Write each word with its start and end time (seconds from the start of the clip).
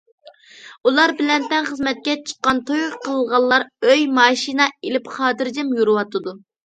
ئۇلار 0.89 1.11
بىلەن 1.17 1.43
تەڭ 1.51 1.67
خىزمەتكە 1.67 2.15
چىققان، 2.31 2.63
توي 2.71 2.85
قىلغانلار 3.05 3.67
ئۆي، 3.91 4.09
ماشىنا 4.17 4.71
ئېلىپ 4.81 5.11
خاتىرجەم 5.19 5.71
يۈرۈۋاتىدۇ. 5.83 6.35